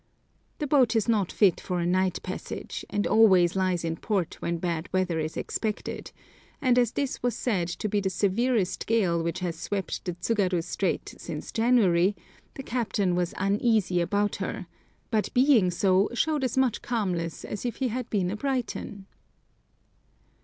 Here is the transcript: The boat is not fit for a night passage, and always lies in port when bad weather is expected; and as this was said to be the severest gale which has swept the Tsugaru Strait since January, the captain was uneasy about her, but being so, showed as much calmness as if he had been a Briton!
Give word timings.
The 0.57 0.65
boat 0.65 0.95
is 0.95 1.07
not 1.07 1.31
fit 1.31 1.61
for 1.61 1.79
a 1.79 1.85
night 1.85 2.23
passage, 2.23 2.83
and 2.89 3.05
always 3.05 3.55
lies 3.55 3.85
in 3.85 3.97
port 3.97 4.41
when 4.41 4.57
bad 4.57 4.89
weather 4.91 5.19
is 5.19 5.37
expected; 5.37 6.11
and 6.59 6.79
as 6.79 6.93
this 6.93 7.21
was 7.21 7.35
said 7.35 7.67
to 7.67 7.87
be 7.87 7.99
the 7.99 8.09
severest 8.09 8.87
gale 8.87 9.21
which 9.21 9.41
has 9.41 9.55
swept 9.59 10.03
the 10.03 10.13
Tsugaru 10.13 10.63
Strait 10.63 11.13
since 11.19 11.51
January, 11.51 12.15
the 12.55 12.63
captain 12.63 13.13
was 13.13 13.35
uneasy 13.37 14.01
about 14.01 14.37
her, 14.37 14.65
but 15.11 15.31
being 15.35 15.69
so, 15.69 16.09
showed 16.15 16.43
as 16.43 16.57
much 16.57 16.81
calmness 16.81 17.45
as 17.45 17.63
if 17.63 17.75
he 17.75 17.89
had 17.89 18.09
been 18.09 18.31
a 18.31 18.35
Briton! 18.35 19.05